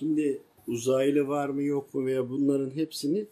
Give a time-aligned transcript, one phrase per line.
[0.00, 3.26] Şimdi uzaylı var mı yok mu veya bunların hepsini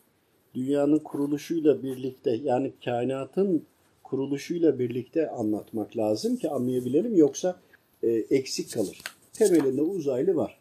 [0.54, 3.64] dünyanın kuruluşuyla birlikte yani kainatın
[4.02, 7.60] kuruluşuyla birlikte anlatmak lazım ki anlayabilelim yoksa
[8.02, 9.00] e, eksik kalır.
[9.32, 10.58] Temelinde uzaylı var.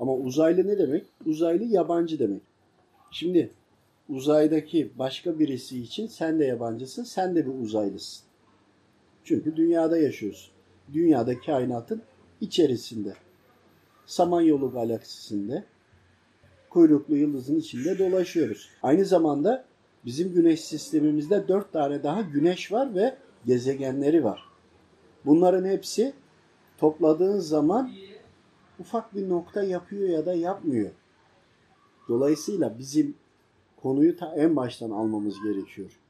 [0.00, 1.06] Ama uzaylı ne demek?
[1.26, 2.42] Uzaylı yabancı demek.
[3.10, 3.50] Şimdi
[4.08, 8.24] uzaydaki başka birisi için sen de yabancısın, sen de bir uzaylısın.
[9.24, 10.52] Çünkü dünyada yaşıyorsun.
[10.92, 12.02] Dünyada kainatın
[12.40, 13.14] içerisinde.
[14.10, 15.64] Samanyolu galaksisinde
[16.70, 18.68] kuyruklu yıldızın içinde dolaşıyoruz.
[18.82, 19.64] Aynı zamanda
[20.04, 24.44] bizim güneş sistemimizde dört tane daha güneş var ve gezegenleri var.
[25.26, 26.12] Bunların hepsi
[26.78, 27.92] topladığın zaman
[28.80, 30.90] ufak bir nokta yapıyor ya da yapmıyor.
[32.08, 33.14] Dolayısıyla bizim
[33.82, 36.00] konuyu ta en baştan almamız gerekiyor.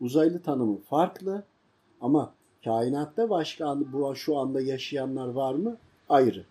[0.00, 1.44] Uzaylı tanımı farklı
[2.00, 2.34] ama
[2.64, 5.76] kainatta başka bu şu anda yaşayanlar var mı?
[6.08, 6.44] Ayrı.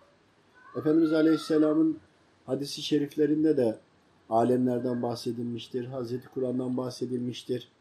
[0.75, 1.99] Efendimiz Aleyhisselam'ın
[2.45, 3.79] hadisi şeriflerinde de
[4.29, 5.85] alemlerden bahsedilmiştir.
[5.85, 7.71] Hazreti Kur'an'dan bahsedilmiştir.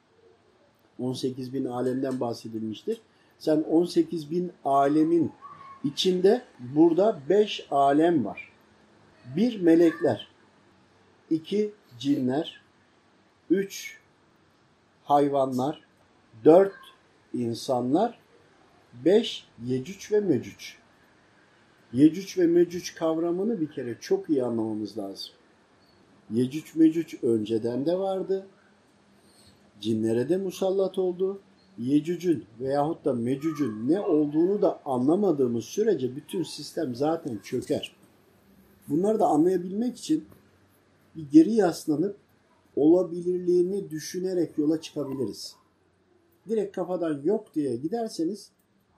[0.99, 3.01] 18 bin alemden bahsedilmiştir.
[3.39, 5.33] Sen 18 bin alemin
[5.85, 8.53] içinde burada 5 alem var.
[9.37, 10.29] Bir melekler,
[11.31, 12.63] iki cinler,
[13.51, 13.99] üç
[15.05, 15.81] hayvanlar,
[16.45, 16.75] dört
[17.35, 18.19] insanlar,
[19.05, 20.80] beş yecüc ve mecüc.
[21.93, 25.31] Yecüc ve mecüc kavramını bir kere çok iyi anlamamız lazım.
[26.31, 28.47] Yecüc mecüc önceden de vardı.
[29.81, 31.41] Cinlere de musallat oldu.
[31.79, 37.97] Yecücün veyahut da mecücün ne olduğunu da anlamadığımız sürece bütün sistem zaten çöker.
[38.89, 40.25] Bunları da anlayabilmek için
[41.17, 42.17] bir geri yaslanıp
[42.77, 45.57] olabilirliğini düşünerek yola çıkabiliriz.
[46.49, 48.51] Direkt kafadan yok diye giderseniz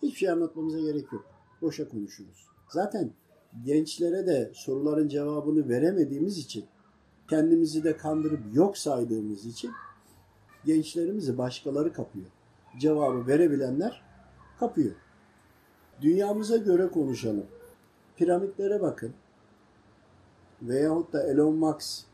[0.02, 1.24] hiçbir şey anlatmamıza gerek yok.
[1.62, 2.52] Boşa konuşuruz.
[2.73, 3.11] Zaten
[3.65, 6.65] gençlere de soruların cevabını veremediğimiz için
[7.28, 9.70] kendimizi de kandırıp yok saydığımız için
[10.65, 12.27] gençlerimizi başkaları kapıyor.
[12.78, 14.03] Cevabı verebilenler
[14.61, 14.94] kapıyor.
[16.00, 17.47] Dünyamıza göre konuşalım.
[18.16, 19.15] Piramitlere bakın.
[20.62, 22.06] Veyahut da Elon Musk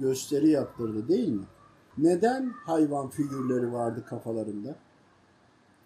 [0.00, 1.44] gösteri yaptırdı değil mi?
[1.98, 4.76] Neden hayvan figürleri vardı kafalarında?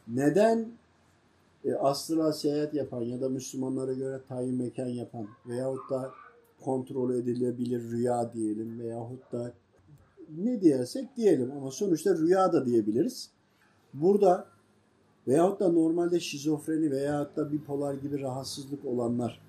[0.09, 0.79] Neden
[1.65, 6.10] e, astral seyahat yapan ya da Müslümanlara göre tayin mekan yapan veyahut da
[6.60, 9.53] kontrol edilebilir rüya diyelim veyahut da
[10.37, 13.31] ne diyersek diyelim ama sonuçta rüya da diyebiliriz.
[13.94, 14.47] Burada
[15.28, 19.41] veyahut da normalde şizofreni veyahut da bipolar gibi rahatsızlık olanlar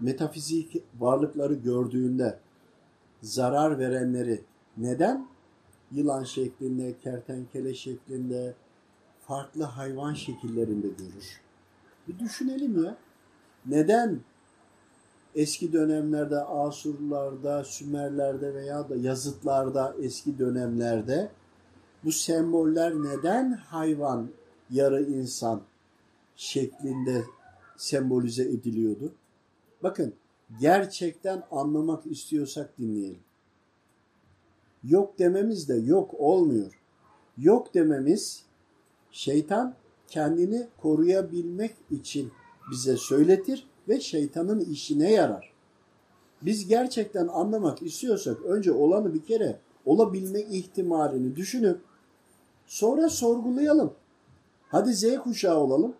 [0.00, 2.38] metafizik varlıkları gördüğünde
[3.22, 4.40] zarar verenleri
[4.76, 5.26] neden
[5.92, 8.54] yılan şeklinde, kertenkele şeklinde,
[9.26, 11.40] farklı hayvan şekillerinde görür?
[12.08, 12.96] Bir düşünelim ya.
[13.66, 14.20] Neden
[15.34, 21.30] eski dönemlerde, Asurlarda, Sümerlerde veya da yazıtlarda eski dönemlerde
[22.04, 24.28] bu semboller neden hayvan,
[24.70, 25.62] yarı insan
[26.36, 27.24] şeklinde
[27.76, 29.12] sembolize ediliyordu?
[29.82, 30.14] Bakın
[30.60, 33.22] gerçekten anlamak istiyorsak dinleyelim.
[34.84, 36.80] Yok dememiz de yok olmuyor.
[37.38, 38.44] Yok dememiz
[39.12, 39.74] şeytan
[40.08, 42.32] kendini koruyabilmek için
[42.70, 45.52] bize söyletir ve şeytanın işine yarar.
[46.42, 51.80] Biz gerçekten anlamak istiyorsak önce olanı bir kere olabilme ihtimalini düşünüp
[52.66, 53.92] sonra sorgulayalım.
[54.68, 55.94] Hadi Z kuşağı olalım.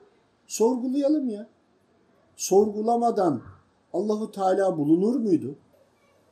[0.46, 1.46] Sorgulayalım ya.
[2.36, 3.42] Sorgulamadan
[3.92, 5.54] Allahu Teala bulunur muydu?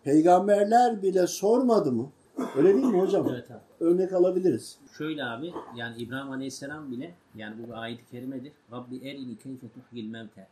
[0.05, 2.11] Peygamberler bile sormadı mı?
[2.57, 3.29] Öyle değil mi hocam?
[3.31, 3.61] Evet abi.
[3.81, 4.79] Örnek alabiliriz.
[4.99, 8.53] Şöyle abi yani İbrahim Aleyhisselam bile yani bu bir ayet-i kerimedir.
[8.73, 10.49] Rabbi erini keyfe tuhil mevte.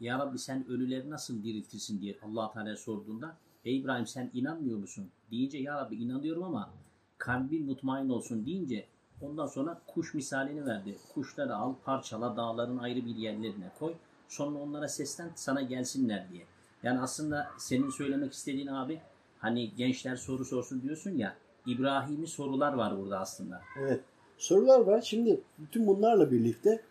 [0.00, 5.10] Ya Rabbi sen ölüleri nasıl diriltirsin diye allah Teala sorduğunda Ey İbrahim sen inanmıyor musun?
[5.30, 6.70] Deyince ya Rabbi inanıyorum ama
[7.18, 8.86] kalbin mutmain olsun deyince
[9.22, 10.96] ondan sonra kuş misalini verdi.
[11.14, 13.94] Kuşları al parçala dağların ayrı bir yerlerine koy.
[14.28, 16.42] Sonra onlara seslen sana gelsinler diye.
[16.82, 19.00] Yani aslında senin söylemek istediğin abi
[19.38, 21.36] hani gençler soru sorsun diyorsun ya
[21.66, 23.60] İbrahim'i sorular var burada aslında.
[23.80, 24.00] Evet.
[24.38, 25.00] Sorular var.
[25.00, 26.82] Şimdi bütün bunlarla birlikte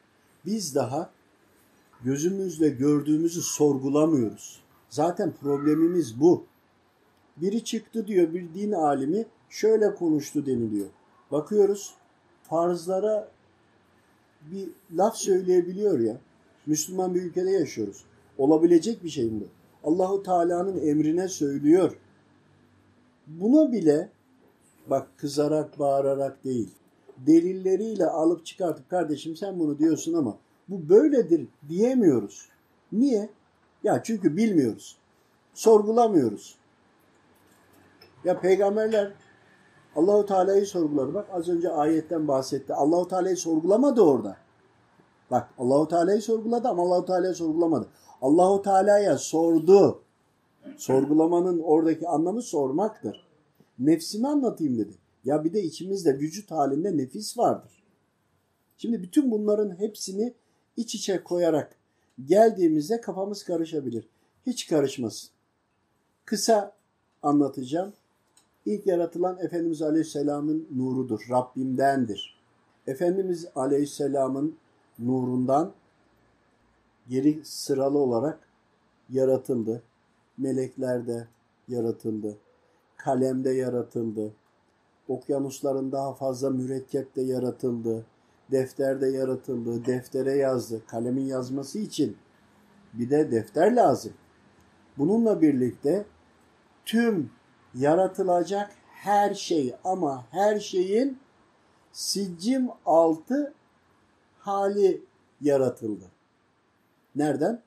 [0.46, 1.10] biz daha
[2.04, 4.60] gözümüzle gördüğümüzü sorgulamıyoruz.
[4.90, 6.46] Zaten problemimiz bu.
[7.38, 10.88] Biri çıktı diyor bir din alimi şöyle konuştu deniliyor.
[11.32, 11.94] Bakıyoruz
[12.44, 13.32] farzlara
[14.42, 16.18] bir laf söyleyebiliyor ya.
[16.66, 18.04] Müslüman bir ülkede yaşıyoruz.
[18.38, 19.44] Olabilecek bir şey mi?
[19.84, 21.98] Allahu Teala'nın emrine söylüyor.
[23.28, 24.10] Buna bile
[24.90, 26.76] bak kızarak bağırarak değil.
[27.18, 30.38] Delilleriyle alıp çıkartıp kardeşim sen bunu diyorsun ama
[30.70, 32.50] bu böyledir diyemiyoruz.
[32.92, 33.30] Niye?
[33.84, 34.98] Ya çünkü bilmiyoruz.
[35.54, 36.56] sorgulamıyoruz.
[38.24, 39.12] Ya peygamberler
[39.96, 41.14] Allahu Teala'yı sorguladı.
[41.14, 42.74] Bak az önce ayetten bahsetti.
[42.74, 44.38] Allahu Teala'yı sorgulamadı orada.
[45.32, 47.88] Bak Allahu Teala'yı sorguladı ama Allahu Teala'yı sorgulamadı.
[48.22, 50.02] Allahu Teala'ya sordu.
[50.78, 53.28] Sorgulamanın oradaki anlamı sormaktır.
[53.80, 54.94] Nefsimi anlatayım dedi.
[55.26, 57.84] Ya bir de içimizde vücut halinde nefis vardır.
[58.78, 60.34] Şimdi bütün bunların hepsini
[60.78, 61.76] iç içe koyarak
[62.26, 64.10] geldiğimizde kafamız karışabilir.
[64.46, 65.30] Hiç karışmasın.
[66.26, 66.74] Kısa
[67.24, 67.94] anlatacağım.
[68.66, 71.28] İlk yaratılan Efendimiz Aleyhisselam'ın nurudur.
[71.30, 72.38] Rabbimdendir.
[72.88, 74.56] Efendimiz Aleyhisselam'ın
[75.00, 75.74] nurundan
[77.10, 78.40] geri sıralı olarak
[79.10, 79.84] yaratıldı.
[80.38, 81.28] Melekler de
[81.68, 82.38] yaratıldı.
[82.98, 84.34] Kalemde yaratıldı.
[85.08, 88.06] Okyanusların daha fazla mürekkepte yaratıldı.
[88.52, 89.86] Defterde yaratıldı.
[89.86, 90.82] Deftere yazdı.
[90.88, 92.18] Kalemin yazması için
[92.94, 94.14] bir de defter lazım.
[94.98, 96.06] Bununla birlikte
[96.86, 97.32] tüm
[97.76, 101.20] yaratılacak her şey ama her şeyin
[101.92, 103.54] siccim altı
[104.40, 105.02] hali
[105.42, 106.06] yaratıldı.
[107.16, 107.62] Nereden?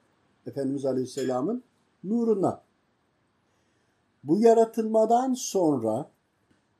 [0.47, 1.63] Efendimiz Aleyhisselam'ın
[2.05, 2.63] nuruna.
[4.25, 6.11] Bu yaratılmadan sonra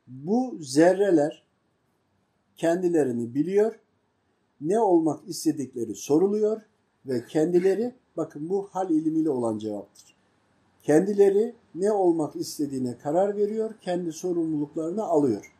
[0.07, 1.45] bu zerreler
[2.57, 3.81] kendilerini biliyor,
[4.61, 6.63] ne olmak istedikleri soruluyor
[7.07, 10.15] ve kendileri, bakın bu hal ilmiyle olan cevaptır.
[10.83, 15.55] Kendileri ne olmak istediğine karar veriyor, kendi sorumluluklarını alıyor.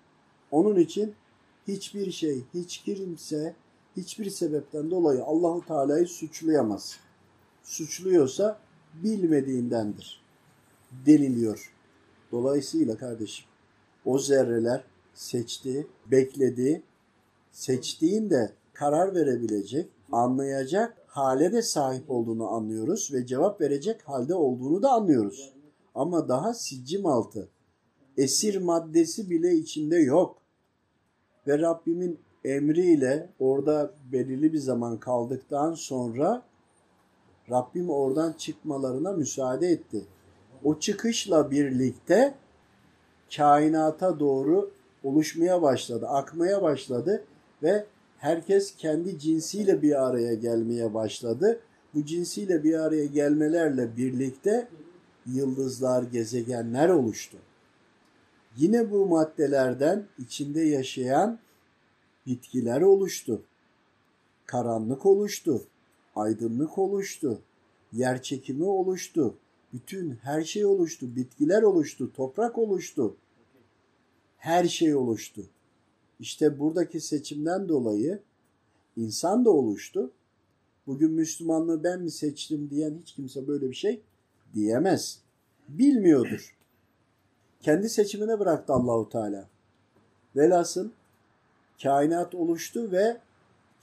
[0.51, 1.15] Onun için
[1.69, 3.55] hiçbir şey, hiç kimse,
[3.97, 6.97] hiçbir sebepten dolayı Allahu Teala'yı suçlayamaz.
[7.63, 8.61] Suçluyorsa
[8.95, 10.23] bilmediğindendir
[11.07, 11.73] deniliyor.
[12.33, 13.47] Dolayısıyla kardeşim
[14.05, 14.85] o zerreler
[15.15, 16.83] seçti, bekledi,
[17.53, 24.91] seçtiğinde karar verebilecek, anlayacak hale de sahip olduğunu anlıyoruz ve cevap verecek halde olduğunu da
[24.91, 25.53] anlıyoruz.
[25.95, 27.49] Ama daha siccim altı,
[28.17, 30.39] esir maddesi bile içinde yok.
[31.47, 36.43] Ve Rabbimin emriyle orada belirli bir zaman kaldıktan sonra
[37.51, 40.05] Rabbim oradan çıkmalarına müsaade etti.
[40.65, 42.35] O çıkışla birlikte
[43.37, 44.71] kainata doğru
[45.05, 47.25] oluşmaya başladı, akmaya başladı
[47.63, 47.87] ve
[48.19, 51.61] herkes kendi cinsiyle bir araya gelmeye başladı.
[51.95, 54.69] Bu cinsiyle bir araya gelmelerle birlikte
[55.27, 57.37] yıldızlar, gezegenler oluştu.
[58.57, 61.39] Yine bu maddelerden içinde yaşayan
[62.27, 63.43] bitkiler oluştu.
[64.47, 65.63] Karanlık oluştu,
[66.17, 67.43] aydınlık oluştu,
[67.93, 69.37] yer çekimi oluştu,
[69.73, 73.17] bütün her şey oluştu, bitkiler oluştu, toprak oluştu.
[74.39, 75.43] Her şey oluştu.
[76.21, 78.21] İşte buradaki seçimden dolayı
[78.97, 80.11] insan da oluştu.
[80.87, 84.01] Bugün Müslümanlığı ben mi seçtim diyen hiç kimse böyle bir şey
[84.55, 85.19] diyemez.
[85.69, 86.57] Bilmiyordur.
[87.61, 89.49] Kendi seçimine bıraktı Allahu Teala.
[90.37, 90.91] Velhasıl
[91.83, 93.21] kainat oluştu ve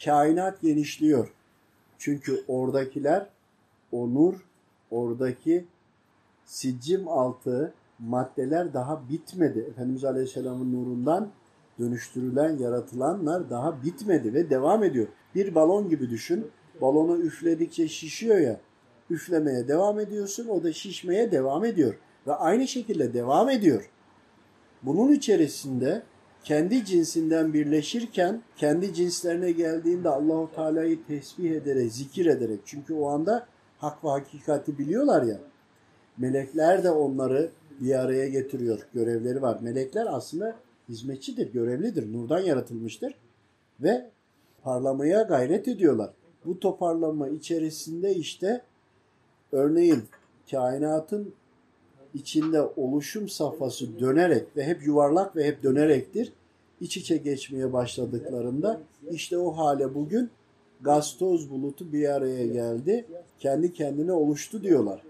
[0.03, 1.33] kainat genişliyor.
[1.97, 3.29] Çünkü oradakiler
[3.91, 4.33] o nur,
[4.91, 5.65] oradaki
[6.45, 9.59] siccim altı maddeler daha bitmedi.
[9.59, 11.29] Efendimiz Aleyhisselam'ın nurundan
[11.79, 15.07] dönüştürülen, yaratılanlar daha bitmedi ve devam ediyor.
[15.35, 16.47] Bir balon gibi düşün.
[16.81, 18.59] Balonu üfledikçe şişiyor ya.
[19.09, 21.97] Üflemeye devam ediyorsun, o da şişmeye devam ediyor.
[22.27, 23.89] Ve aynı şekilde devam ediyor.
[24.83, 26.03] Bunun içerisinde
[26.47, 33.47] kendi cinsinden birleşirken kendi cinslerine geldiğinde Allahu Teala'yı tesbih ederek, zikir ederek çünkü o anda
[33.77, 35.39] hak ve hakikati biliyorlar ya.
[36.17, 37.49] Melekler de onları
[37.79, 38.79] bir araya getiriyor.
[38.93, 39.59] Görevleri var.
[39.61, 40.55] Melekler aslında
[40.89, 42.13] hizmetçidir, görevlidir.
[42.13, 43.13] Nurdan yaratılmıştır
[43.79, 44.09] ve
[44.63, 46.13] parlamaya gayret ediyorlar.
[46.45, 48.61] Bu toparlanma içerisinde işte
[49.51, 50.03] örneğin
[50.51, 51.33] kainatın
[52.13, 56.33] içinde oluşum safhası dönerek ve hep yuvarlak ve hep dönerektir.
[56.81, 58.81] İç içe geçmeye başladıklarında
[59.11, 60.29] işte o hale bugün
[60.81, 63.05] gaz toz bulutu bir araya geldi.
[63.39, 65.01] Kendi kendine oluştu diyorlar.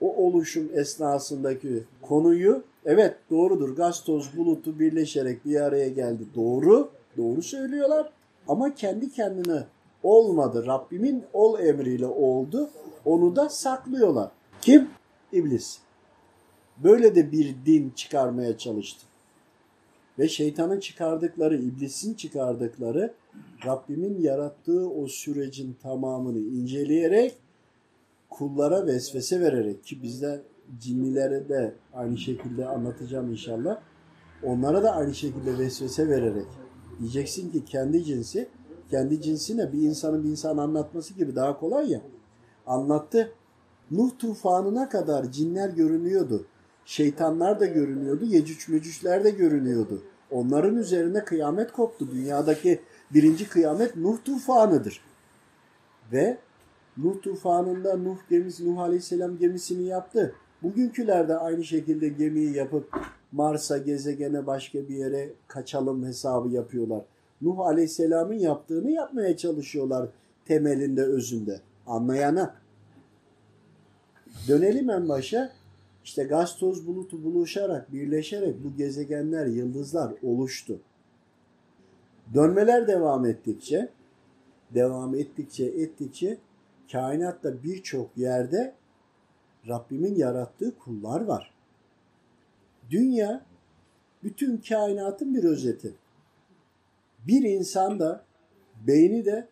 [0.00, 6.22] O oluşum esnasındaki konuyu evet doğrudur gaz toz bulutu birleşerek bir araya geldi.
[6.34, 6.88] Doğru.
[7.16, 8.12] Doğru söylüyorlar.
[8.48, 9.64] Ama kendi kendine
[10.02, 10.66] olmadı.
[10.66, 12.70] Rabbimin ol emriyle oldu.
[13.04, 14.30] Onu da saklıyorlar.
[14.60, 14.88] Kim?
[15.32, 15.78] İblis.
[16.84, 19.06] Böyle de bir din çıkarmaya çalıştı.
[20.18, 23.14] Ve şeytanın çıkardıkları, iblisin çıkardıkları
[23.66, 27.38] Rabbimin yarattığı o sürecin tamamını inceleyerek
[28.30, 30.42] kullara vesvese vererek ki bizde
[30.80, 33.80] cinlilere de aynı şekilde anlatacağım inşallah.
[34.42, 36.46] Onlara da aynı şekilde vesvese vererek
[36.98, 38.48] diyeceksin ki kendi cinsi
[38.90, 42.00] kendi cinsine bir insanın bir insan anlatması gibi daha kolay ya.
[42.66, 43.32] Anlattı.
[43.90, 46.46] Nuh tufanına kadar cinler görünüyordu.
[46.86, 48.24] Şeytanlar da görünüyordu.
[48.24, 50.02] Yecüc mecücler de görünüyordu.
[50.30, 52.10] Onların üzerine kıyamet koptu.
[52.10, 52.80] Dünyadaki
[53.14, 55.00] birinci kıyamet Nuh tufanıdır.
[56.12, 56.38] Ve
[56.96, 60.34] Nuh tufanında Nuh gemisi, Nuh Aleyhisselam gemisini yaptı.
[60.62, 62.96] Bugünküler de aynı şekilde gemiyi yapıp
[63.32, 67.02] Mars'a, gezegene, başka bir yere kaçalım hesabı yapıyorlar.
[67.42, 70.08] Nuh Aleyhisselam'ın yaptığını yapmaya çalışıyorlar
[70.44, 71.60] temelinde, özünde.
[71.86, 72.54] Anlayana.
[74.48, 75.52] Dönelim en başa.
[76.06, 80.80] İşte gaz toz bulutu buluşarak, birleşerek bu gezegenler, yıldızlar oluştu.
[82.34, 83.88] Dönmeler devam ettikçe,
[84.74, 86.38] devam ettikçe, ettikçe
[86.92, 88.74] kainatta birçok yerde
[89.68, 91.54] Rabbimin yarattığı kullar var.
[92.90, 93.46] Dünya
[94.22, 95.94] bütün kainatın bir özeti.
[97.26, 98.24] Bir insan da
[98.86, 99.48] beyni de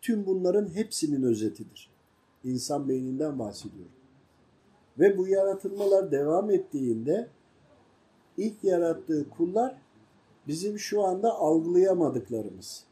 [0.00, 1.90] tüm bunların hepsinin özetidir.
[2.44, 4.01] İnsan beyninden bahsediyorum.
[4.98, 7.28] Ve bu yaratılmalar devam ettiğinde
[8.36, 9.76] ilk yarattığı kullar
[10.46, 12.84] bizim şu anda algılayamadıklarımız.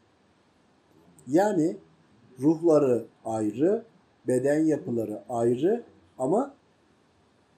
[1.26, 1.76] Yani
[2.40, 3.84] ruhları ayrı,
[4.26, 5.84] beden yapıları ayrı
[6.18, 6.54] ama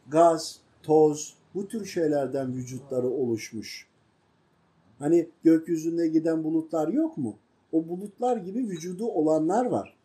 [0.08, 3.88] gaz, toz bu tür şeylerden vücutları oluşmuş.
[4.98, 7.36] Hani gökyüzünde giden bulutlar yok mu?
[7.72, 9.96] O bulutlar gibi vücudu olanlar var.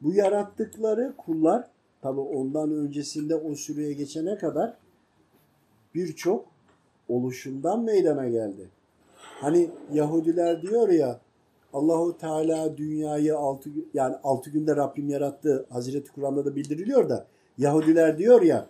[0.00, 1.70] Bu yarattıkları kullar
[2.02, 4.76] tabi ondan öncesinde o süreye geçene kadar
[5.94, 6.44] birçok
[7.08, 8.68] oluşumdan meydana geldi.
[9.16, 11.20] Hani Yahudiler diyor ya
[11.72, 15.66] Allahu Teala dünyayı altı yani altı günde Rabbim yarattı.
[15.70, 17.26] Hazreti Kur'an'da da bildiriliyor da
[17.58, 18.66] Yahudiler diyor ya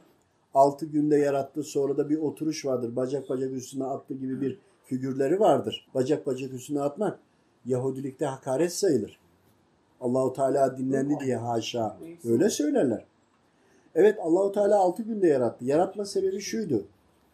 [0.55, 2.97] altı günde yarattı sonra da bir oturuş vardır.
[2.97, 5.89] Bacak bacak üstüne attı gibi bir figürleri vardır.
[5.95, 7.19] Bacak bacak üstüne atmak
[7.65, 9.19] Yahudilikte hakaret sayılır.
[10.01, 13.05] Allahu Teala dinlendi diye haşa öyle söylerler.
[13.95, 15.65] Evet Allahu Teala altı günde yarattı.
[15.65, 16.85] Yaratma sebebi şuydu.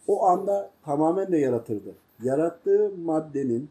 [0.07, 1.95] O anda tamamen de yaratırdı.
[2.23, 3.69] Yarattığı maddenin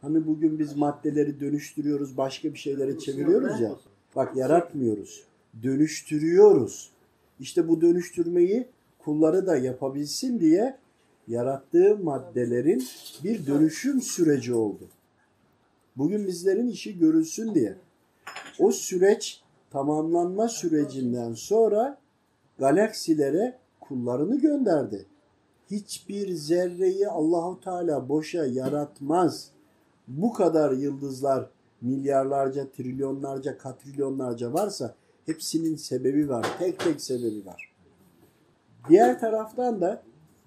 [0.00, 3.70] hani bugün biz maddeleri dönüştürüyoruz, başka bir şeylere çeviriyoruz ya.
[4.16, 5.24] Bak yaratmıyoruz.
[5.62, 6.90] Dönüştürüyoruz.
[7.40, 8.66] İşte bu dönüştürmeyi
[8.98, 10.78] kulları da yapabilsin diye
[11.28, 12.84] yarattığı maddelerin
[13.24, 14.88] bir dönüşüm süreci oldu.
[15.96, 17.76] Bugün bizlerin işi görülsün diye.
[18.58, 21.98] O süreç tamamlanma sürecinden sonra
[22.58, 25.06] galaksilere kullarını gönderdi.
[25.70, 29.50] Hiçbir zerreyi Allahu Teala boşa yaratmaz.
[30.08, 34.94] Bu kadar yıldızlar milyarlarca, trilyonlarca, katrilyonlarca varsa
[35.26, 36.46] hepsinin sebebi var.
[36.58, 37.74] Tek tek sebebi var.
[38.88, 40.02] Diğer taraftan da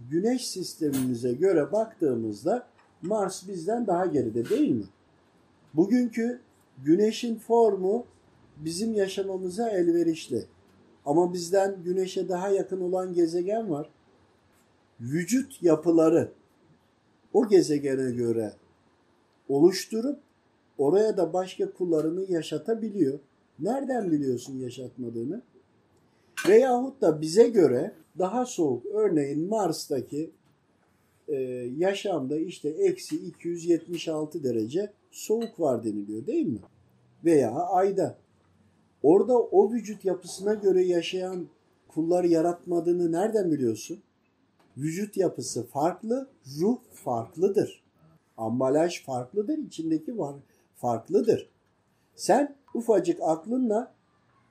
[0.10, 2.68] güneş sistemimize göre baktığımızda
[3.02, 4.86] Mars bizden daha geride değil mi?
[5.74, 6.40] Bugünkü
[6.84, 8.06] güneşin formu
[8.58, 10.46] bizim yaşamamıza elverişli.
[11.08, 13.90] Ama bizden güneşe daha yakın olan gezegen var.
[15.02, 16.32] Vücut yapıları
[17.34, 18.54] o gezegene göre
[19.50, 20.20] oluşturup
[20.78, 23.20] oraya da başka kullarını yaşatabiliyor.
[23.60, 25.42] Nereden biliyorsun yaşatmadığını?
[26.48, 28.86] Veyahut da bize göre daha soğuk.
[28.86, 30.32] Örneğin Mars'taki
[31.28, 31.36] e,
[31.78, 36.60] yaşamda işte eksi 276 derece soğuk var deniliyor değil mi?
[37.26, 38.18] Veya ayda.
[39.08, 41.48] Orada o vücut yapısına göre yaşayan
[41.88, 44.00] kullar yaratmadığını nereden biliyorsun?
[44.78, 47.84] Vücut yapısı farklı, ruh farklıdır.
[48.38, 50.36] Ambalaj farklıdır, içindeki var
[50.76, 51.50] farklıdır.
[52.16, 53.94] Sen ufacık aklınla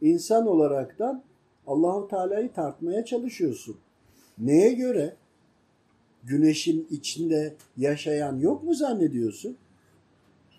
[0.00, 1.22] insan olaraktan
[1.66, 3.76] Allahu Teala'yı tartmaya çalışıyorsun.
[4.38, 5.16] Neye göre?
[6.25, 9.56] Güneşin içinde yaşayan yok mu zannediyorsun?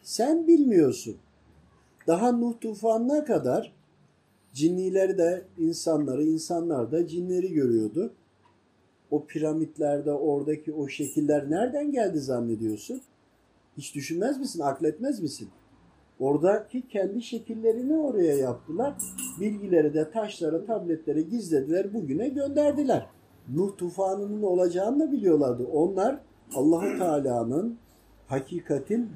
[0.01, 1.17] Sen bilmiyorsun.
[2.07, 3.76] Daha Nuh tufanına kadar
[4.57, 8.13] cinnileri de insanları, insanlar da cinleri görüyordu.
[9.11, 13.01] O piramitlerde oradaki o şekiller nereden geldi zannediyorsun?
[13.77, 15.49] Hiç düşünmez misin, akletmez misin?
[16.19, 18.93] Oradaki kendi şekillerini oraya yaptılar.
[19.39, 23.07] Bilgileri de taşlara, tabletlere gizlediler, bugüne gönderdiler.
[23.55, 25.65] Nuh tufanının olacağını da biliyorlardı.
[25.73, 26.19] Onlar
[26.55, 27.77] Allahu Teala'nın
[28.27, 29.09] hakikatin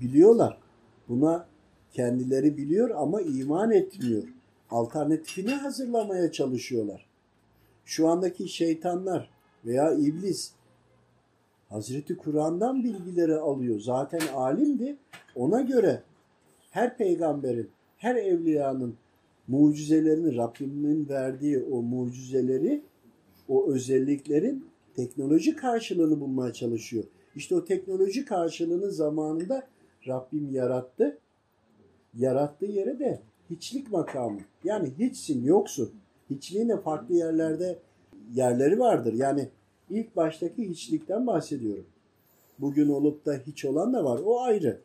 [0.00, 0.58] biliyorlar.
[1.08, 1.46] Buna
[1.92, 4.37] kendileri biliyor ama iman etmiyor.
[4.70, 7.06] Alternatifini hazırlamaya çalışıyorlar.
[7.84, 9.30] Şu andaki şeytanlar
[9.64, 10.52] veya iblis
[11.68, 13.80] Hazreti Kur'an'dan bilgileri alıyor.
[13.80, 14.96] Zaten alimdi.
[15.34, 16.02] Ona göre
[16.70, 18.94] her peygamberin, her evliyanın
[19.48, 22.82] mucizelerini, Rabbimin verdiği o mucizeleri,
[23.48, 27.04] o özelliklerin teknoloji karşılığını bulmaya çalışıyor.
[27.34, 29.66] İşte o teknoloji karşılığını zamanında
[30.06, 31.18] Rabbim yarattı.
[32.14, 33.20] Yarattığı yere de
[33.50, 34.40] hiçlik makamı.
[34.64, 35.92] Yani hiçsin, yoksun.
[36.30, 37.78] Hiçliğin de farklı yerlerde
[38.34, 39.12] yerleri vardır.
[39.12, 39.48] Yani
[39.90, 41.86] ilk baştaki hiçlikten bahsediyorum.
[42.58, 44.20] Bugün olup da hiç olan da var.
[44.24, 44.80] O ayrı.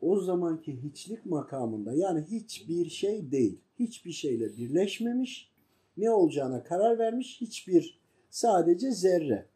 [0.00, 3.58] O zamanki hiçlik makamında yani hiçbir şey değil.
[3.78, 5.50] Hiçbir şeyle birleşmemiş.
[5.96, 7.40] Ne olacağına karar vermiş.
[7.40, 9.46] Hiçbir sadece zerre.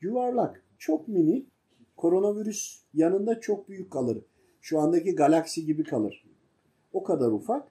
[0.00, 0.64] Yuvarlak.
[0.78, 1.48] Çok minik.
[1.96, 4.18] Koronavirüs yanında çok büyük kalır.
[4.60, 6.24] Şu andaki galaksi gibi kalır.
[6.92, 7.68] O kadar ufak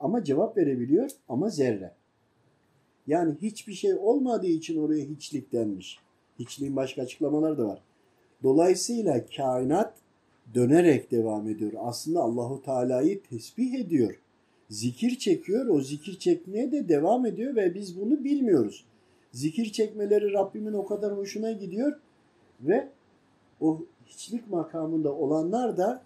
[0.00, 1.92] ama cevap verebiliyor ama zerre.
[3.06, 5.98] Yani hiçbir şey olmadığı için oraya hiçlik denmiş.
[6.38, 7.82] Hiçliğin başka açıklamaları da var.
[8.42, 9.94] Dolayısıyla kainat
[10.54, 11.72] dönerek devam ediyor.
[11.78, 14.20] Aslında Allahu Teala'yı tesbih ediyor.
[14.70, 15.66] Zikir çekiyor.
[15.66, 18.84] O zikir çekmeye de devam ediyor ve biz bunu bilmiyoruz.
[19.32, 22.00] Zikir çekmeleri Rabbimin o kadar hoşuna gidiyor
[22.60, 22.88] ve
[23.60, 26.02] o hiçlik makamında olanlar da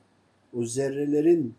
[0.53, 1.55] o zerrelerin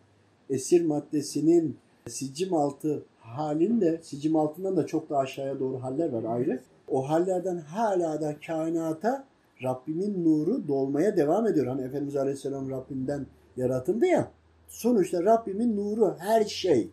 [0.50, 6.62] esir maddesinin sicim altı halinde, sicim altından da çok da aşağıya doğru haller var ayrı.
[6.88, 9.28] O hallerden hala da kainata
[9.64, 11.68] Rabbimin nuru dolmaya devam ediyor.
[11.68, 14.32] Hani Efendimiz Aleyhisselam Rabbinden yaratıldı ya.
[14.68, 16.90] Sonuçta Rabbimin nuru her şey.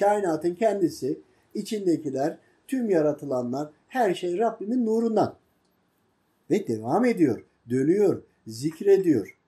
[0.00, 1.20] Kainatın kendisi,
[1.54, 5.34] içindekiler, tüm yaratılanlar, her şey Rabbimin nurundan.
[6.50, 9.38] Ve devam ediyor, dönüyor, zikrediyor.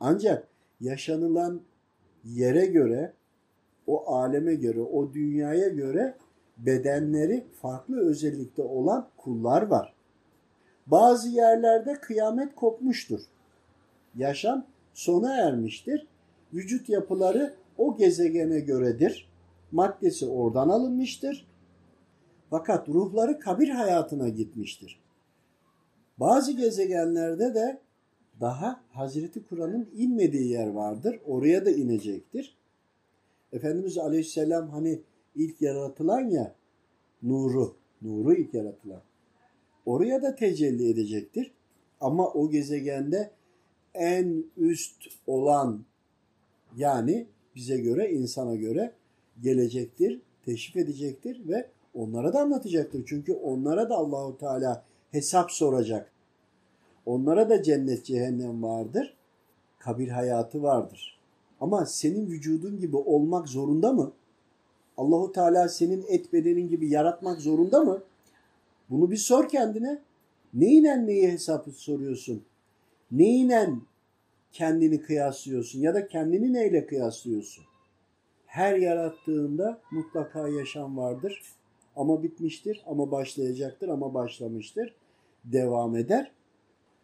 [0.00, 0.48] Ancak
[0.80, 1.60] yaşanılan
[2.24, 3.12] yere göre,
[3.86, 6.14] o aleme göre, o dünyaya göre
[6.58, 9.94] bedenleri farklı özellikte olan kullar var.
[10.86, 13.20] Bazı yerlerde kıyamet kopmuştur.
[14.14, 16.06] Yaşam sona ermiştir.
[16.54, 19.28] Vücut yapıları o gezegene göredir.
[19.72, 21.46] Maddesi oradan alınmıştır.
[22.50, 25.00] Fakat ruhları kabir hayatına gitmiştir.
[26.18, 27.80] Bazı gezegenlerde de
[28.40, 31.20] daha Hazreti Kur'an'ın inmediği yer vardır.
[31.26, 32.56] Oraya da inecektir.
[33.52, 35.00] Efendimiz Aleyhisselam hani
[35.34, 36.54] ilk yaratılan ya
[37.22, 39.02] nuru, nuru ilk yaratılan.
[39.86, 41.52] Oraya da tecelli edecektir.
[42.00, 43.30] Ama o gezegende
[43.94, 45.84] en üst olan
[46.76, 48.92] yani bize göre, insana göre
[49.42, 53.04] gelecektir, teşrif edecektir ve onlara da anlatacaktır.
[53.06, 56.12] Çünkü onlara da Allahu Teala hesap soracak.
[57.08, 59.16] Onlara da cennet, cehennem vardır.
[59.78, 61.18] Kabir hayatı vardır.
[61.60, 64.12] Ama senin vücudun gibi olmak zorunda mı?
[64.96, 68.02] Allahu Teala senin et bedenin gibi yaratmak zorunda mı?
[68.90, 69.98] Bunu bir sor kendine.
[70.54, 72.44] Neyle neyi hesap soruyorsun?
[73.10, 73.70] Neyle
[74.52, 77.64] kendini kıyaslıyorsun ya da kendini neyle kıyaslıyorsun?
[78.46, 81.42] Her yarattığında mutlaka yaşam vardır.
[81.96, 84.94] Ama bitmiştir, ama başlayacaktır, ama başlamıştır.
[85.44, 86.37] Devam eder.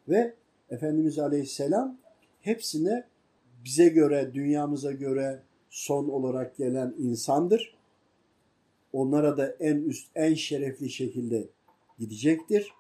[0.09, 0.35] Ve
[0.71, 1.99] Efendimiz Aleyhisselam
[2.41, 3.05] hepsine
[3.65, 7.77] bize göre, dünyamıza göre son olarak gelen insandır.
[8.93, 11.49] Onlara da en üst, en şerefli şekilde
[11.99, 12.73] gidecektir.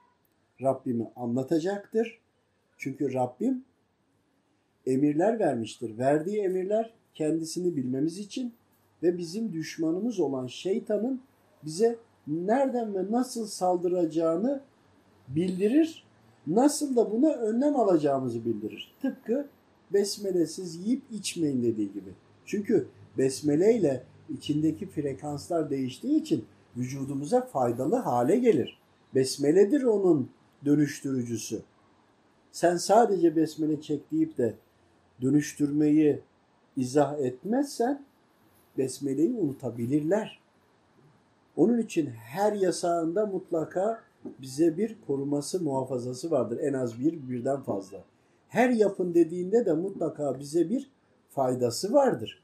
[0.62, 2.20] Rabbimi anlatacaktır.
[2.78, 3.64] Çünkü Rabbim
[4.86, 5.98] emirler vermiştir.
[5.98, 8.54] Verdiği emirler kendisini bilmemiz için
[9.02, 11.22] ve bizim düşmanımız olan şeytanın
[11.64, 14.62] bize nereden ve nasıl saldıracağını
[15.28, 16.03] bildirir.
[16.46, 18.94] Nasıl da buna önlem alacağımızı bildirir.
[19.02, 19.48] Tıpkı
[19.92, 22.10] besmelesiz yiyip içmeyin dediği gibi.
[22.46, 26.44] Çünkü besmele ile içindeki frekanslar değiştiği için
[26.76, 28.78] vücudumuza faydalı hale gelir.
[29.14, 30.30] Besmeledir onun
[30.64, 31.62] dönüştürücüsü.
[32.52, 34.54] Sen sadece besmele çek deyip de
[35.22, 36.20] dönüştürmeyi
[36.76, 38.04] izah etmezsen
[38.78, 40.40] besmeleyi unutabilirler.
[41.56, 44.00] Onun için her yasağında mutlaka
[44.42, 46.58] bize bir koruması, muhafazası vardır.
[46.62, 48.04] En az bir, birden fazla.
[48.48, 50.90] Her yapın dediğinde de mutlaka bize bir
[51.30, 52.42] faydası vardır.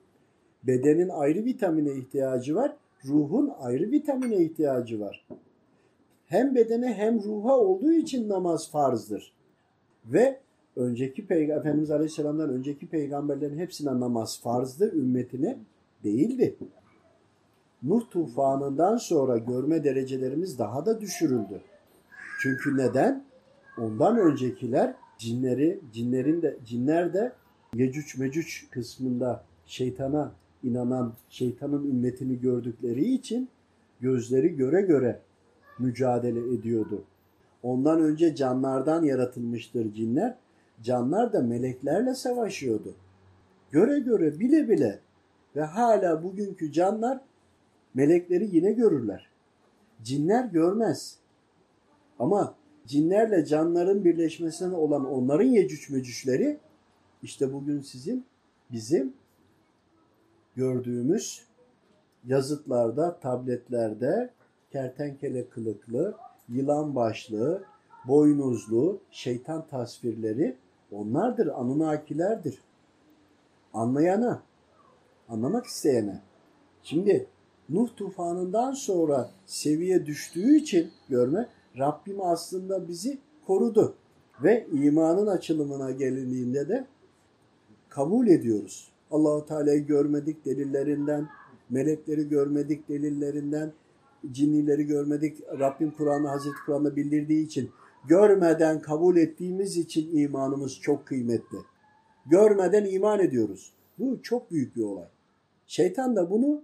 [0.63, 5.27] Bedenin ayrı vitamine ihtiyacı var, ruhun ayrı vitamine ihtiyacı var.
[6.27, 9.33] Hem bedene hem ruha olduğu için namaz farzdır.
[10.07, 10.41] Ve
[10.77, 15.59] önceki Efendimiz Aleyhisselam'dan önceki peygamberlerin hepsine namaz farzdı, ümmetine
[16.05, 16.57] değildi.
[17.83, 21.61] Nuh tufanından sonra görme derecelerimiz daha da düşürüldü.
[22.41, 23.25] Çünkü neden?
[23.79, 27.33] Ondan öncekiler cinleri, cinlerin de cinler de
[27.75, 33.49] Yecüc Mecüc kısmında şeytana inanan, şeytanın ümmetini gördükleri için
[34.01, 35.21] gözleri göre göre
[35.79, 37.05] mücadele ediyordu.
[37.63, 40.37] Ondan önce canlardan yaratılmıştır cinler.
[40.83, 42.95] Canlar da meleklerle savaşıyordu.
[43.71, 44.99] Göre göre bile bile
[45.57, 47.21] ve hala bugünkü canlar
[47.95, 49.31] melekleri yine görürler.
[50.03, 51.20] Cinler görmez.
[52.21, 52.55] Ama
[52.87, 56.59] cinlerle canların birleşmesine olan onların yecüc mecücleri
[57.23, 58.25] işte bugün sizin
[58.73, 59.13] bizim
[60.57, 61.43] gördüğümüz
[62.27, 64.31] yazıtlarda, tabletlerde
[64.73, 66.15] kertenkele kılıklı,
[66.49, 67.65] yılan başlı,
[68.09, 70.57] boynuzlu, şeytan tasvirleri
[70.93, 72.59] onlardır, Anunnakilerdir.
[73.75, 74.43] Anlayana,
[75.29, 76.21] anlamak isteyene.
[76.83, 77.27] Şimdi
[77.69, 83.95] Nuh tufanından sonra seviye düştüğü için görme Rabbim aslında bizi korudu.
[84.43, 86.87] Ve imanın açılımına gelindiğinde de
[87.89, 88.93] kabul ediyoruz.
[89.11, 91.29] Allahu Teala'yı görmedik delillerinden,
[91.71, 93.73] melekleri görmedik delillerinden,
[94.33, 95.43] cinnileri görmedik.
[95.59, 97.71] Rabbim Kur'an'ı Hazreti Kur'an'da bildirdiği için
[98.09, 101.59] görmeden kabul ettiğimiz için imanımız çok kıymetli.
[102.27, 103.73] Görmeden iman ediyoruz.
[103.99, 105.09] Bu çok büyük bir olay.
[105.67, 106.63] Şeytan da bunu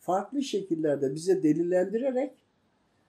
[0.00, 2.32] farklı şekillerde bize delillendirerek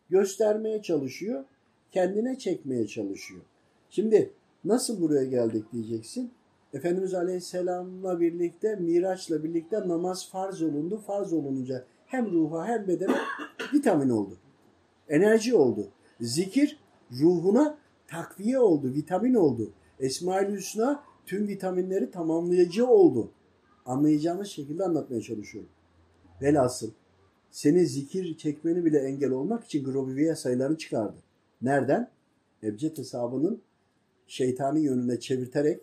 [0.10, 1.46] göstermeye çalışıyor.
[1.92, 3.42] Kendine çekmeye çalışıyor.
[3.90, 6.32] Şimdi nasıl buraya geldik diyeceksin.
[6.74, 10.98] Efendimiz Aleyhisselam'la birlikte, Miraç'la birlikte namaz farz olundu.
[10.98, 13.16] Farz olunca hem ruha hem bedene
[13.74, 14.38] vitamin oldu.
[15.10, 15.88] Enerji oldu.
[16.22, 16.80] Zikir
[17.12, 19.72] ruhuna takviye oldu, vitamin oldu.
[20.00, 23.32] Esma-ül Hüsna tüm vitaminleri tamamlayıcı oldu.
[23.86, 25.70] Anlayacağımız şekilde anlatmaya çalışıyorum.
[26.42, 26.92] Velhasıl
[27.52, 31.18] senin zikir çekmeni bile engel olmak için Grobiviye sayılarını çıkardı.
[31.62, 32.10] Nereden?
[32.64, 33.62] Ebced hesabının
[34.28, 35.82] şeytani yönüne çevirterek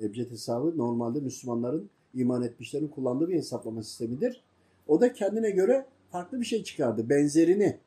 [0.00, 4.44] Ebced hesabı normalde Müslümanların iman etmişlerin kullandığı bir hesaplama sistemidir.
[4.86, 7.08] O da kendine göre farklı bir şey çıkardı.
[7.08, 7.78] Benzerini,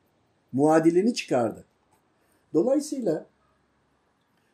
[0.52, 1.66] muadilini çıkardı.
[2.54, 3.26] Dolayısıyla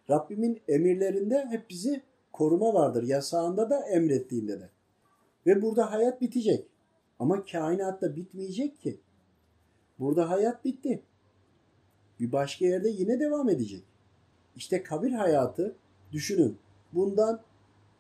[0.09, 2.01] Rabbimin emirlerinde hep bizi
[2.33, 3.03] koruma vardır.
[3.03, 4.69] Yasağında da emrettiğinde de.
[5.45, 6.67] Ve burada hayat bitecek.
[7.19, 8.99] Ama kainatta bitmeyecek ki.
[9.99, 11.01] Burada hayat bitti.
[12.19, 13.83] Bir başka yerde yine devam edecek.
[14.55, 15.75] İşte kabir hayatı
[16.11, 16.57] düşünün.
[16.93, 17.41] Bundan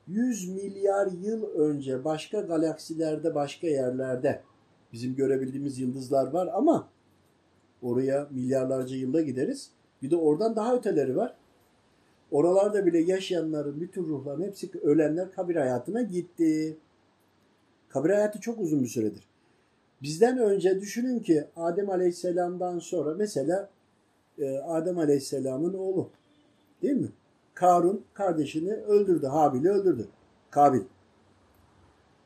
[0.07, 4.41] 100 milyar yıl önce başka galaksilerde, başka yerlerde
[4.93, 6.89] bizim görebildiğimiz yıldızlar var ama
[7.81, 9.71] oraya milyarlarca yılda gideriz.
[10.01, 11.37] Bir de oradan daha öteleri var.
[12.31, 16.77] Oralarda bile yaşayanların bütün ruhların hepsi ölenler kabir hayatına gitti.
[17.89, 19.27] Kabir hayatı çok uzun bir süredir.
[20.01, 23.69] Bizden önce düşünün ki Adem Aleyhisselam'dan sonra mesela
[24.37, 26.09] e, Adem Aleyhisselam'ın oğlu
[26.81, 27.11] değil mi?
[27.53, 29.27] Karun kardeşini öldürdü.
[29.27, 30.07] Habil'i öldürdü.
[30.49, 30.81] Kabil.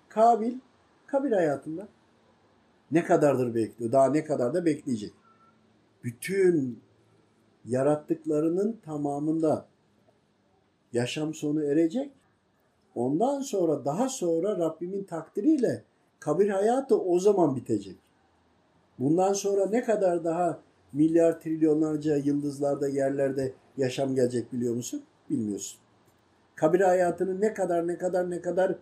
[0.09, 0.53] Kabil
[1.11, 1.87] kabir hayatında
[2.91, 3.91] ne kadardır bekliyor?
[3.91, 5.13] Daha ne kadar da bekleyecek?
[6.03, 6.79] Bütün
[7.65, 9.67] yarattıklarının tamamında
[10.93, 12.11] yaşam sonu erecek.
[12.95, 15.83] Ondan sonra daha sonra Rabbimin takdiriyle
[16.19, 17.95] kabir hayatı o zaman bitecek.
[18.99, 20.59] Bundan sonra ne kadar daha
[20.93, 25.03] milyar trilyonlarca yıldızlarda yerlerde yaşam gelecek biliyor musun?
[25.29, 25.79] Bilmiyorsun.
[26.55, 28.75] Kabir hayatının ne kadar ne kadar ne kadar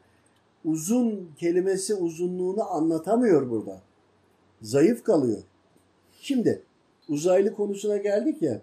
[0.65, 3.81] uzun kelimesi uzunluğunu anlatamıyor burada.
[4.61, 5.41] Zayıf kalıyor.
[6.21, 6.61] Şimdi
[7.09, 8.61] uzaylı konusuna geldik ya.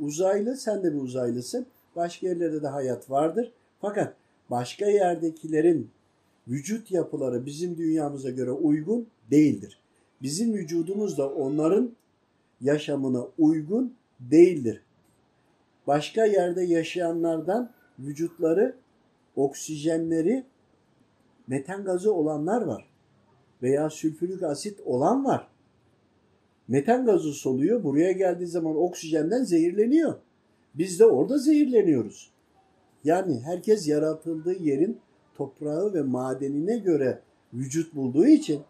[0.00, 1.66] Uzaylı sen de bir uzaylısın.
[1.96, 3.52] Başka yerlerde de hayat vardır.
[3.80, 4.14] Fakat
[4.50, 5.90] başka yerdekilerin
[6.48, 9.78] vücut yapıları bizim dünyamıza göre uygun değildir.
[10.22, 11.92] Bizim vücudumuz da onların
[12.60, 14.82] yaşamına uygun değildir.
[15.86, 18.76] Başka yerde yaşayanlardan vücutları
[19.36, 20.44] oksijenleri
[21.46, 22.88] metan gazı olanlar var.
[23.62, 25.48] Veya sülfürik asit olan var.
[26.68, 27.84] Metan gazı soluyor.
[27.84, 30.14] Buraya geldiği zaman oksijenden zehirleniyor.
[30.74, 32.30] Biz de orada zehirleniyoruz.
[33.04, 35.00] Yani herkes yaratıldığı yerin
[35.34, 37.20] toprağı ve madenine göre
[37.54, 38.62] vücut bulduğu için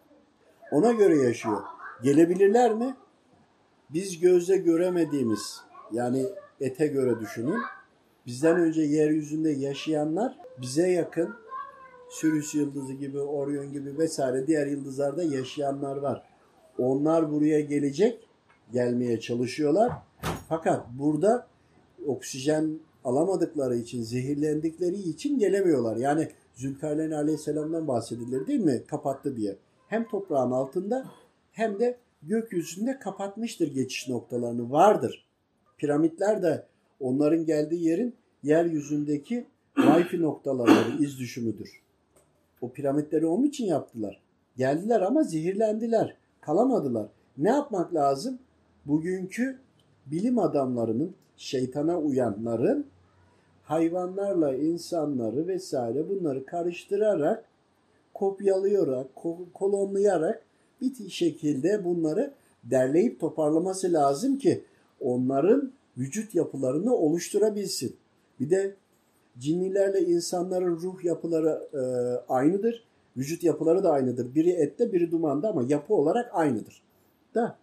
[0.73, 1.63] ona göre yaşıyor.
[2.03, 2.97] Gelebilirler mi?
[3.91, 5.61] Biz gözle göremediğimiz
[5.93, 6.27] yani
[6.61, 7.61] ete göre düşünün.
[8.27, 11.35] Bizden önce yeryüzünde yaşayanlar bize yakın
[12.11, 16.23] Sirius yıldızı gibi, Orion gibi vesaire diğer yıldızlarda yaşayanlar var.
[16.79, 18.29] Onlar buraya gelecek,
[18.73, 19.93] gelmeye çalışıyorlar.
[20.49, 21.47] Fakat burada
[22.07, 25.97] oksijen alamadıkları için, zehirlendikleri için gelemiyorlar.
[25.97, 28.83] Yani Zülkarneyn Aleyhisselam'dan bahsedilir değil mi?
[28.87, 29.57] Kapattı diye.
[29.89, 31.07] Hem toprağın altında
[31.53, 34.71] hem de gökyüzünde kapatmıştır geçiş noktalarını.
[34.71, 35.27] Vardır.
[35.79, 36.67] Piramitler de
[37.01, 41.83] onların geldiği yerin yeryüzündeki wifi noktaları iz düşümüdür.
[42.61, 44.21] O piramitleri onun için yaptılar.
[44.57, 46.17] Geldiler ama zehirlendiler.
[46.41, 47.09] Kalamadılar.
[47.39, 48.39] Ne yapmak lazım?
[48.87, 49.59] Bugünkü
[50.07, 52.87] bilim adamlarının, şeytana uyanların
[53.67, 57.45] hayvanlarla insanları vesaire bunları karıştırarak,
[58.15, 59.07] kopyalayarak,
[59.55, 60.43] kolonlayarak
[60.81, 62.33] bir şekilde bunları
[62.65, 64.65] derleyip toparlaması lazım ki
[65.01, 67.97] onların vücut yapılarını oluşturabilsin.
[68.41, 68.75] Bir de
[69.39, 71.81] cinnilerle insanların ruh yapıları e,
[72.33, 72.85] aynıdır.
[73.17, 74.35] Vücut yapıları da aynıdır.
[74.35, 76.83] Biri ette biri dumanda ama yapı olarak aynıdır.
[77.35, 77.59] Da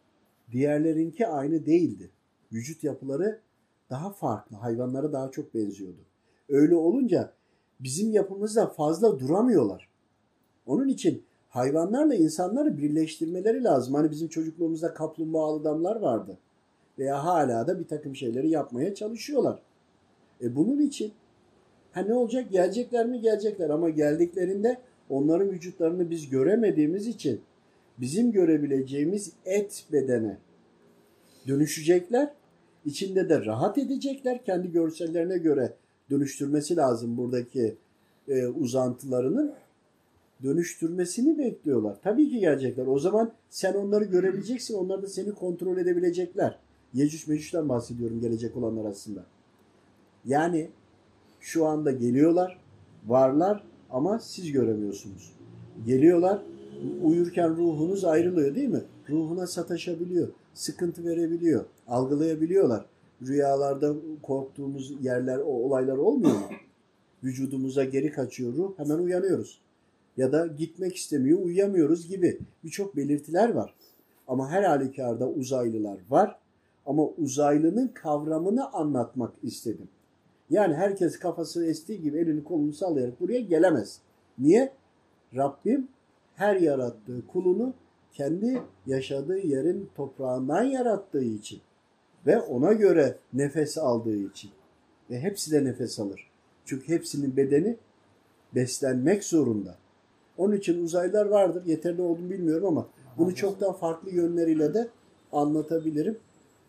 [0.51, 2.09] diğerlerinki aynı değildi.
[2.53, 3.39] Vücut yapıları
[3.89, 4.55] daha farklı.
[4.55, 5.99] Hayvanlara daha çok benziyordu.
[6.49, 7.33] Öyle olunca
[7.79, 9.89] bizim yapımızda fazla duramıyorlar.
[10.65, 13.93] Onun için hayvanlarla insanları birleştirmeleri lazım.
[13.93, 16.37] Hani bizim çocukluğumuzda kaplumbağalı adamlar vardı.
[16.99, 19.59] Veya hala da bir takım şeyleri yapmaya çalışıyorlar.
[20.41, 21.13] E bunun için
[21.91, 22.51] ha ne olacak?
[22.51, 23.21] Gelecekler mi?
[23.21, 24.77] Gelecekler ama geldiklerinde
[25.09, 27.41] onların vücutlarını biz göremediğimiz için
[27.97, 30.37] bizim görebileceğimiz et bedene
[31.47, 32.33] dönüşecekler.
[32.85, 34.43] İçinde de rahat edecekler.
[34.43, 35.73] Kendi görsellerine göre
[36.09, 37.75] dönüştürmesi lazım buradaki
[38.27, 39.53] e, uzantılarının
[40.43, 41.95] dönüştürmesini bekliyorlar.
[42.03, 42.87] Tabii ki gelecekler.
[42.87, 44.75] O zaman sen onları görebileceksin.
[44.75, 46.59] Onlar da seni kontrol edebilecekler.
[46.93, 49.25] Yecüc Mecüc'ten bahsediyorum gelecek olanlar aslında.
[50.25, 50.69] Yani
[51.39, 52.59] şu anda geliyorlar,
[53.07, 55.33] varlar ama siz göremiyorsunuz.
[55.85, 56.41] Geliyorlar,
[57.03, 58.81] uyurken ruhunuz ayrılıyor değil mi?
[59.09, 62.85] Ruhuna sataşabiliyor, sıkıntı verebiliyor, algılayabiliyorlar.
[63.27, 66.49] Rüyalarda korktuğumuz yerler, o olaylar olmuyor mu?
[67.23, 69.61] Vücudumuza geri kaçıyor ruh, hemen uyanıyoruz.
[70.17, 73.73] Ya da gitmek istemiyor, uyuyamıyoruz gibi birçok belirtiler var.
[74.27, 76.39] Ama her halükarda uzaylılar var.
[76.85, 79.87] Ama uzaylının kavramını anlatmak istedim.
[80.49, 83.99] Yani herkes kafası estiği gibi elini kolunu sallayarak buraya gelemez.
[84.37, 84.73] Niye?
[85.35, 85.87] Rabbim
[86.35, 87.73] her yarattığı kulunu
[88.13, 91.61] kendi yaşadığı yerin toprağından yarattığı için
[92.25, 94.51] ve ona göre nefes aldığı için
[95.09, 96.29] ve hepsi de nefes alır.
[96.65, 97.77] Çünkü hepsinin bedeni
[98.55, 99.75] beslenmek zorunda.
[100.37, 101.65] Onun için uzaylılar vardır.
[101.65, 104.87] Yeterli olduğunu bilmiyorum ama bunu çok daha farklı yönleriyle de
[105.31, 106.17] anlatabilirim.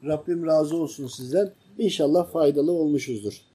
[0.05, 1.53] Rabbim razı olsun sizden.
[1.79, 3.43] İnşallah faydalı olmuşuzdur.